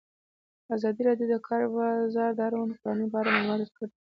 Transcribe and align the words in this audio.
ازادي 0.75 1.01
راډیو 1.07 1.27
د 1.29 1.33
د 1.33 1.35
کار 1.47 1.63
بازار 1.73 2.29
د 2.35 2.39
اړونده 2.47 2.75
قوانینو 2.81 3.11
په 3.11 3.17
اړه 3.19 3.29
معلومات 3.33 3.59
ورکړي. 3.61 3.87